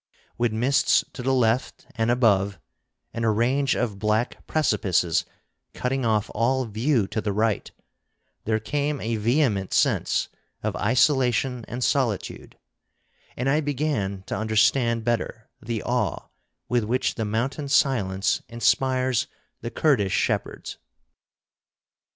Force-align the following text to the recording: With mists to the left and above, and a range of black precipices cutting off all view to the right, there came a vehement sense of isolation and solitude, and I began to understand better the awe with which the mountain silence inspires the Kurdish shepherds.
With 0.35 0.51
mists 0.51 1.03
to 1.13 1.21
the 1.21 1.31
left 1.31 1.85
and 1.93 2.09
above, 2.09 2.57
and 3.13 3.23
a 3.23 3.29
range 3.29 3.75
of 3.75 3.99
black 3.99 4.47
precipices 4.47 5.25
cutting 5.75 6.05
off 6.07 6.31
all 6.33 6.65
view 6.65 7.05
to 7.09 7.21
the 7.21 7.31
right, 7.31 7.69
there 8.45 8.59
came 8.59 8.99
a 8.99 9.17
vehement 9.17 9.75
sense 9.75 10.27
of 10.63 10.75
isolation 10.75 11.65
and 11.67 11.83
solitude, 11.83 12.57
and 13.37 13.47
I 13.47 13.61
began 13.61 14.23
to 14.25 14.35
understand 14.35 15.03
better 15.03 15.47
the 15.61 15.83
awe 15.83 16.29
with 16.67 16.83
which 16.83 17.13
the 17.13 17.23
mountain 17.23 17.67
silence 17.69 18.41
inspires 18.49 19.27
the 19.61 19.69
Kurdish 19.69 20.13
shepherds. 20.15 20.79